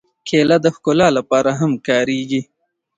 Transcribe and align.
کېله 0.27 0.57
د 0.65 0.67
ښکلا 0.75 1.07
لپاره 1.17 1.51
هم 1.59 1.71
کارېږي. 1.87 2.41